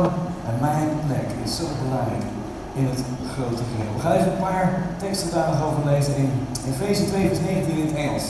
[0.49, 2.34] en mijn plek is zo belangrijk
[2.75, 3.01] in het
[3.33, 3.93] grote geheel.
[3.95, 4.67] We gaan even een paar
[5.03, 6.29] teksten daar nog over lezen in
[6.69, 8.25] Efeze 2 vers 19 in het Engels.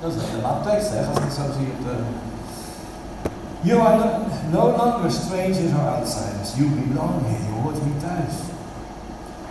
[0.00, 1.94] Dat is helemaal tekst, hè, als ik het zo zie op de...
[3.60, 3.98] You are
[4.50, 6.48] no longer strangers or outsiders.
[6.58, 7.42] You belong here.
[7.48, 8.34] Je hoort hier thuis.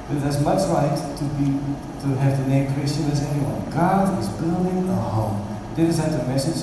[0.10, 1.48] With as much right to be
[2.02, 3.62] to have the name Christian as anyone.
[3.80, 5.38] God is building a home.
[5.76, 6.62] Dit is uit de message.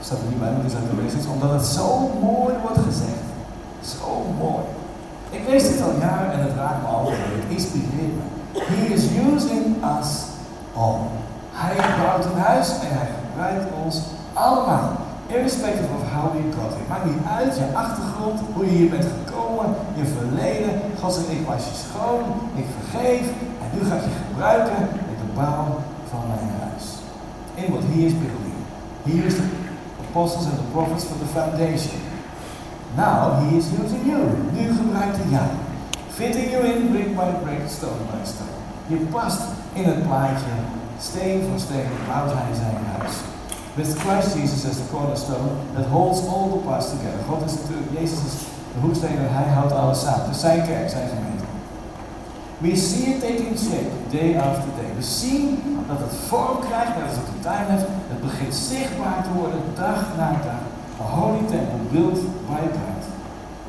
[0.00, 1.28] Staat er niet maar dit is uit de message.
[1.34, 3.24] Omdat het zo mooi wordt gezegd.
[3.82, 4.64] Zo mooi.
[5.30, 7.18] Ik lees dit al jaren en het raakt me altijd.
[7.18, 8.26] Het inspireert me.
[8.52, 9.64] He is using
[9.98, 10.10] us
[10.74, 11.00] all.
[11.52, 14.92] Hij bouwt een huis en hij gebruikt ons allemaal.
[15.26, 16.88] Irrespective of how we got here.
[16.88, 20.80] Maakt niet uit je achtergrond, hoe je hier bent gekomen, je verleden.
[21.00, 22.22] God zegt, ik was je schoon,
[22.54, 23.26] ik vergeef
[23.62, 24.78] en nu ga ik je gebruiken
[25.12, 25.66] in de bouw
[26.10, 26.84] van mijn huis.
[27.54, 28.58] In what he is building.
[29.08, 29.48] He is the
[30.08, 32.09] apostles and the prophets for the foundation.
[32.96, 34.20] Now he is using you.
[34.52, 35.48] Nu gebruikt hij jou.
[36.08, 38.56] Fitting you in brick by brick, stone by stone.
[38.86, 39.40] Je past
[39.72, 40.54] in het plaatje,
[40.98, 43.14] steen voor steen bouwt hij zijn huis.
[43.74, 47.20] With Christ Jesus as the cornerstone that holds all the parts together.
[47.28, 48.36] God is natuurlijk, Jezus is
[48.74, 50.28] de hoeksteen en hij houdt alles samen.
[50.28, 51.44] Dus zijn kerk, zijn gemeente.
[52.58, 54.90] We see it taking shape day after day.
[54.96, 57.86] We zien dat het vorm krijgt, als het de tuin heeft.
[58.12, 60.62] Het begint zichtbaar te worden dag na dag.
[61.02, 63.02] Holy temple built by God.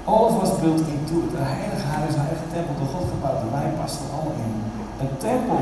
[0.06, 1.34] All of us built into it.
[1.34, 3.42] Een heilig huis, een eigen tempel door God gebouwd.
[3.42, 4.54] En wij passen er allemaal in.
[5.02, 5.60] Een tempel,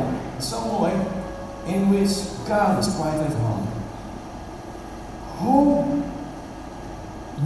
[0.49, 0.91] zo mooi,
[1.63, 2.15] in which
[2.47, 3.67] God is quite at home.
[5.37, 5.83] Hoe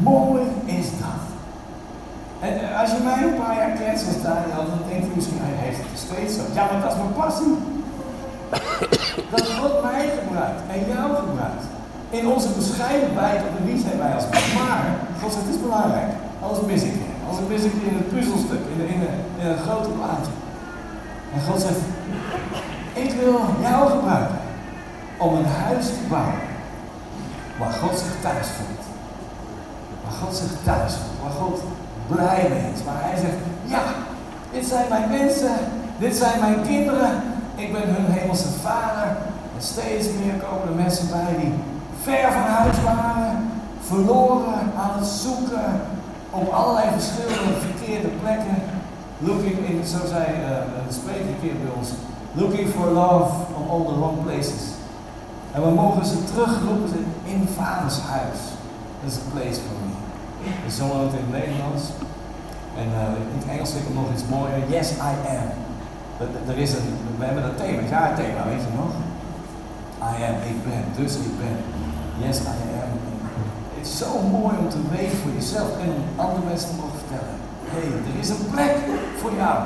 [0.03, 1.21] mooi is dat?
[2.39, 5.55] En als je mij een paar jaar kent zoals Daniel, dan denk je misschien, hij
[5.65, 6.41] heeft het steeds zo.
[6.53, 7.55] Ja, maar dat is mijn passie.
[9.29, 11.12] Dat God mij gebruikt en jou.
[12.19, 14.54] In onze bescheidenheid op de wie zijn wij als mens.
[14.54, 14.84] Maar
[15.21, 16.12] God zegt, het is belangrijk.
[16.41, 17.10] Anders mis ik je.
[17.30, 19.02] Anders mis ik je in het puzzelstuk, in, de, in,
[19.47, 20.34] een grote plaatje.
[21.34, 21.82] En God zegt,
[22.93, 24.39] ik wil jou gebruiken
[25.17, 26.41] om een huis te bouwen
[27.60, 28.86] waar God zich thuis voelt.
[30.04, 31.19] Waar God zich thuis voelt.
[31.23, 31.62] Waar God
[32.08, 32.84] blij mee is.
[32.84, 33.84] Waar hij zegt, ja,
[34.52, 35.56] dit zijn mijn mensen.
[35.97, 37.12] Dit zijn mijn kinderen.
[37.56, 39.08] Ik ben hun hemelse vader.
[39.56, 41.54] En steeds meer komen er mensen bij die
[42.03, 43.51] ver van huis waren.
[43.81, 45.81] Verloren aan het zoeken.
[46.29, 48.57] Op allerlei verschillende verkeerde plekken.
[49.17, 50.47] Looking in, zo zei uh,
[50.87, 51.89] de spreker een keer bij ons.
[52.31, 54.63] Looking for love on all the wrong places.
[55.51, 58.39] En we mogen ze terugroepen in vaders huis.
[59.05, 59.91] Is a place for me.
[60.77, 61.83] Zongen het in het Nederlands.
[62.81, 64.59] En uh, in het Engels vind ik nog iets mooier.
[64.75, 65.49] Yes, I am.
[66.47, 68.93] Er is een, we hebben dat thema, jaarthema, weet je nog?
[70.11, 71.57] I am, ik ben, dus ik ben.
[72.21, 72.91] Yes, I am.
[73.76, 76.97] Het is zo mooi om te weten voor jezelf en om andere mensen te mogen
[76.97, 77.36] vertellen.
[77.63, 78.76] Hé, hey, er is een plek
[79.21, 79.58] voor jou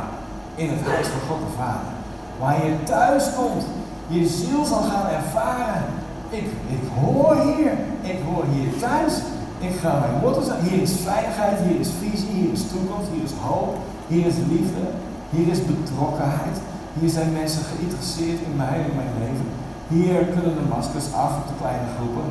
[0.56, 1.92] in het huis van God de Vader.
[2.40, 3.64] Waar je thuis komt
[4.08, 5.84] je ziel zal gaan ervaren.
[6.30, 9.14] Ik, ik hoor hier, ik hoor hier thuis.
[9.60, 10.60] Ik ga mijn wortels aan.
[10.60, 13.76] Hier is veiligheid, hier is visie, hier is toekomst, hier is hoop,
[14.08, 14.84] hier is liefde,
[15.30, 16.58] hier is betrokkenheid.
[17.00, 19.48] Hier zijn mensen geïnteresseerd in mij en mijn leven.
[19.94, 22.28] Hier kunnen de maskers af op de kleine groepen.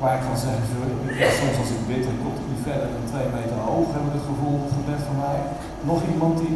[0.00, 0.64] Waar ik kan zeggen,
[1.40, 4.18] soms als ik bid, dan komt het niet verder dan twee meter hoog, hebben we
[4.18, 5.38] het gevoel, het gebed van mij.
[5.90, 6.54] Nog iemand die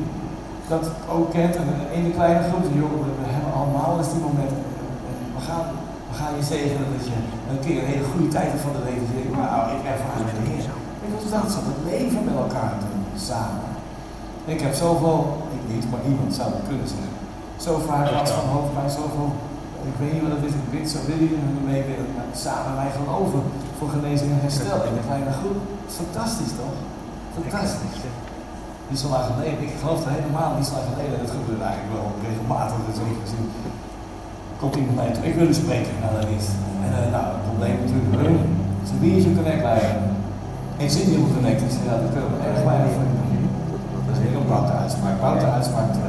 [0.72, 0.85] dat
[1.16, 1.55] ook kent.
[1.61, 1.68] En
[1.99, 4.62] in de kleine groep, joh, we hebben allemaal eens die momenten.
[5.37, 5.66] We gaan,
[6.11, 7.16] we gaan je zegenen dat je
[7.51, 9.31] een keer een hele goede tijd van de leven zegt.
[9.38, 10.66] Wauw, ik ervaar de Heer.
[11.07, 13.70] Ik was dat zo, het leven met elkaar doen, samen.
[14.55, 15.20] Ik heb zoveel,
[15.57, 17.14] ik niet, maar iemand zou het kunnen zeggen.
[17.64, 18.07] Zo vaak
[18.38, 19.31] van hoofdpijn, zoveel,
[19.90, 21.38] ik weet niet wat het is, ik zo wil je
[21.70, 22.11] mee willen,
[22.44, 23.42] samen wij geloven
[23.79, 25.59] voor genezing en herstel in de kleine groep.
[26.01, 26.77] Fantastisch toch?
[27.38, 27.99] Fantastisch.
[28.90, 31.92] Niet zo lang geleden, ik geloof het helemaal niet zo lang geleden, dat gebeurt eigenlijk
[31.96, 33.46] wel regelmatig, dat is gezien.
[34.61, 36.46] Komt iemand mij toe, ik wil u spreken, nou dat is.
[36.85, 38.44] En uh, nou, het probleem natuurlijk, uh,
[38.88, 39.94] so wie is uw connect leider?
[40.81, 41.61] En zit je op connect?
[41.62, 43.09] Ik ja, dat kunnen we erg weinig van.
[44.07, 46.03] Dat is heel bouwte uitspraak, bouwte uitspraak 2.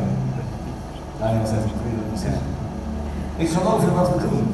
[1.19, 2.56] Daniel zegt, ik weet het niet zeggen.
[3.37, 4.47] Ik geloof in wat we doen.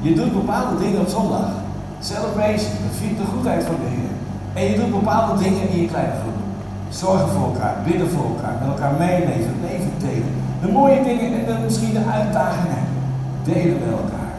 [0.00, 1.48] Je doet bepaalde dingen op zondag.
[2.00, 4.12] Celebration, dat de goedheid van de Heer.
[4.54, 6.38] En je doet bepaalde dingen in je kleine groep.
[6.88, 10.34] Zorgen voor elkaar, bidden voor elkaar, met elkaar meeleven, leven delen.
[10.62, 12.84] De mooie dingen en dan misschien de uitdagingen
[13.44, 14.32] delen met elkaar.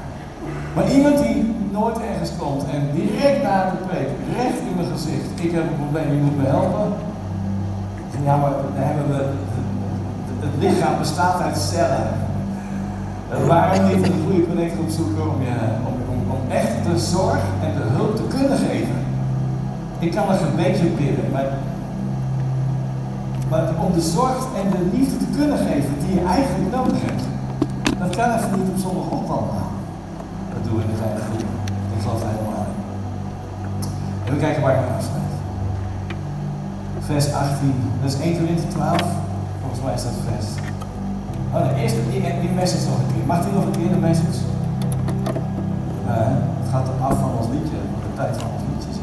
[0.76, 5.30] Maar iemand die nooit ergens komt en direct na de preek, recht in mijn gezicht,
[5.46, 6.88] ik heb een probleem, je moet me helpen.
[8.24, 9.22] Ja, maar dan hebben we,
[10.46, 12.08] het lichaam bestaat uit cellen.
[13.48, 15.56] Waarom niet een goede connectie opzoeken om, je,
[15.90, 18.98] om, om, om echt de zorg en de hulp te kunnen geven?
[20.00, 21.50] Ik kan nog een beetje bidden, maar,
[23.50, 27.24] maar om de zorg en de liefde te kunnen geven die je eigenlijk nodig hebt,
[28.00, 29.72] dat kan even niet op zondagochtend allemaal.
[30.54, 31.50] Dat doen we in de kleine groep.
[31.96, 32.78] Ik geloof er helemaal in.
[34.26, 35.34] En we kijken waar naar afsluit.
[37.00, 39.23] Vers 18, dat is 1 Corinthië 12.
[39.84, 40.48] Mij is dat vers.
[41.54, 43.26] Oh, de eerste, die, die message nog een keer.
[43.26, 44.40] Mag die nog een keer, de message?
[46.08, 49.02] Uh, het gaat af van ons liedje, de tijd van ons liedje.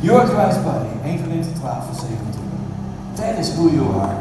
[0.00, 2.16] You are Christ's body, 1 Corinthië 12, vers 17.
[3.18, 4.18] That is who you are.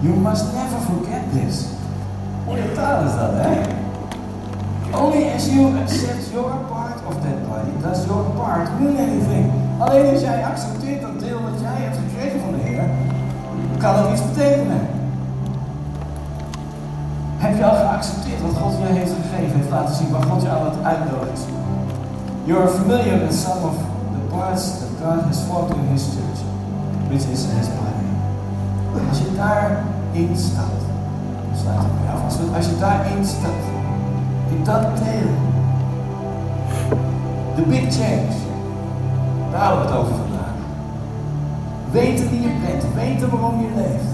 [0.00, 1.56] You must never forget this.
[2.46, 3.80] Mooie taal is dat, hè?
[5.34, 9.50] as you accept your part of that body, does your part mean anything?
[9.78, 11.11] Alleen als jij accepteert dat
[13.82, 14.82] kan het iets betekenen.
[17.44, 20.48] Heb je al geaccepteerd wat God je heeft gegeven, heeft laten zien waar God je
[20.48, 21.44] aan het uitnodigen is?
[22.44, 23.76] You are familiar with some of
[24.16, 26.40] the parts that God has formed in His church,
[27.08, 28.08] which is His body.
[29.08, 30.82] Als je daarin staat,
[31.60, 32.20] sluit ik af.
[32.56, 33.62] Als, je daarin staat,
[34.54, 35.30] in dat deel,
[37.54, 38.34] the big change,
[39.50, 40.31] daar hadden we het over.
[41.92, 44.12] Weten wie je bent, weten waarom je leeft.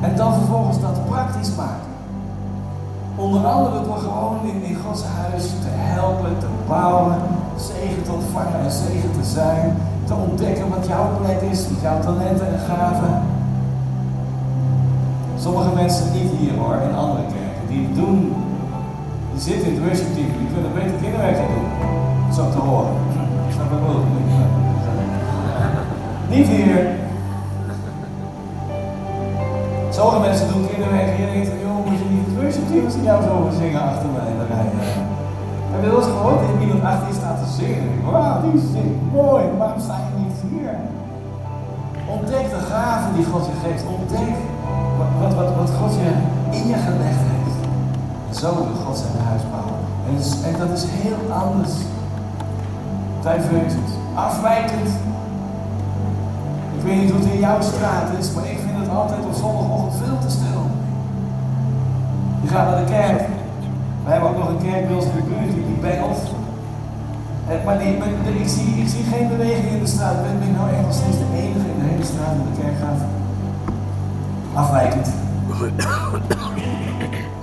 [0.00, 1.92] En dan vervolgens dat praktisch maken.
[3.16, 7.16] Onder andere door gewoon in, Gods huis te helpen, te bouwen,
[7.56, 9.76] zegen te ontvangen en zegen te zijn.
[10.04, 13.22] Te ontdekken wat jouw plek is, wat jouw talenten en gaven.
[15.38, 18.34] Sommige mensen niet hier hoor, in andere kerken, die doen,
[19.32, 22.34] die zitten in het worship team, die kunnen beter kinderwerk gaan doen.
[22.34, 22.94] Zo te horen.
[23.54, 24.02] Snap ik wel.
[26.30, 27.02] Niet hier.
[29.96, 33.18] Sommige mensen doen kinderwerk hier en denken, joh, moet je niet het als ik jou
[33.28, 34.68] zo zingen achter mij in de rij.
[35.70, 37.88] Heb je wel eens gehoord dat iemand achter je staat te zingen?
[38.04, 40.74] Wauw, die zingt mooi, waarom sta je niet hier?
[42.14, 43.84] Ontdek de gaven die God je geeft.
[43.96, 44.36] Ontdek
[45.20, 46.10] wat, wat, wat, God je
[46.58, 47.56] in je gelegd heeft.
[48.28, 49.80] En zo wil God zijn huis bouwen.
[50.08, 50.16] En,
[50.48, 51.74] en dat is heel anders.
[53.26, 53.90] Divergent.
[54.14, 54.90] Afwijkend.
[56.76, 58.63] Ik weet niet hoe het in jouw straat is, maar ik
[59.02, 60.62] altijd op zondagochtend veel te stil.
[62.42, 63.20] Je gaat naar de kerk.
[64.04, 66.20] We hebben ook nog een kerk bij ons in de buurt die bengelt.
[67.50, 70.22] En, maar die, ik, zie, ik zie geen beweging in de straat.
[70.22, 72.60] Ben ik nou echt nog steeds de enige in de hele straat die naar de
[72.62, 73.00] kerk gaat?
[74.62, 75.08] Afwijkend.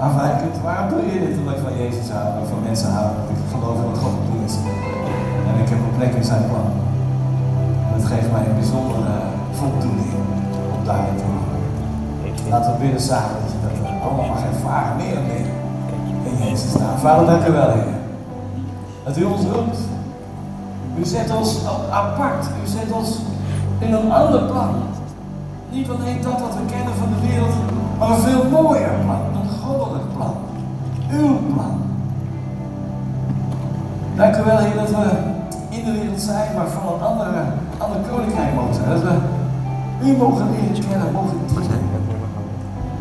[0.08, 0.56] Afwijkend.
[0.68, 1.38] Waarom doe je dit?
[1.38, 4.14] Omdat ik van Jezus hou, en van mensen hou, dat ik geloof in wat God
[4.18, 4.56] moet doen is.
[5.50, 6.68] En ik heb een plek in zijn plan.
[7.86, 9.16] En dat geeft mij een bijzondere
[9.60, 10.11] voldoening
[12.52, 15.46] Laten we bidden samen dat je dat allemaal mag ervaren, meer en meer
[16.24, 16.98] in Jezus naam.
[16.98, 17.94] Vader, dank u wel, Heer.
[19.04, 19.78] Dat u ons roept.
[21.00, 21.60] U zet ons
[21.92, 22.46] apart.
[22.64, 23.20] U zet ons
[23.80, 24.70] in een ander plan.
[25.70, 27.54] Niet alleen dat wat we kennen van de wereld,
[28.00, 29.22] maar een veel mooier plan.
[29.42, 30.36] Een goddelijk plan.
[31.12, 31.82] Uw plan.
[34.16, 35.10] Dank u wel, Heer, dat we
[35.70, 37.44] in de wereld zijn, maar van een andere,
[37.78, 38.90] ander koninkrijk mogen.
[38.90, 39.14] Dat we
[40.04, 41.90] u mogen leren kennen, mogen dienen.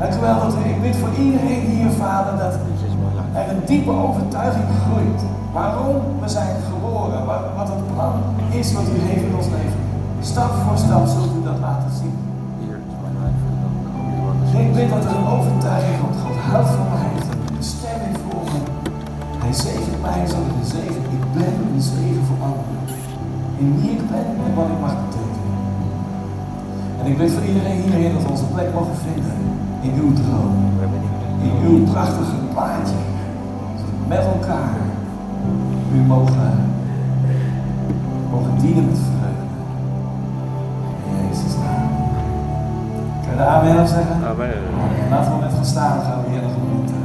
[0.01, 2.55] Dank u dat ik bid voor iedereen hier, Vader, dat
[3.35, 5.23] er een diepe overtuiging groeit.
[5.53, 8.15] Waarom we zijn geboren, wat, het plan
[8.51, 9.81] is wat u heeft in ons leven.
[10.21, 12.15] Stap voor stap zult u dat laten zien.
[14.63, 16.17] Ik bid dat er een overtuiging komt.
[16.25, 17.11] God houdt van mij.
[17.49, 18.59] Een bestemming voor me.
[19.43, 21.03] Hij zegent mij zodat ik een zegen.
[21.17, 22.85] Ik ben een zegen voor anderen.
[23.63, 25.59] In wie ik ben en wat ik mag betekenen.
[27.01, 29.69] En ik bid voor iedereen hierin dat we onze plek mogen vinden.
[29.81, 30.55] In uw droom.
[31.43, 32.95] In uw prachtige plaatje.
[34.09, 34.81] Met elkaar
[35.95, 36.53] u mogen,
[38.31, 39.47] mogen dienen met vreugde.
[41.07, 41.89] In Jezus' naam.
[43.21, 44.15] Kun je de amen zeggen?
[44.15, 44.63] Amen.
[45.11, 47.00] Laten we met gaan staan, dan gaan we hier nog een eh.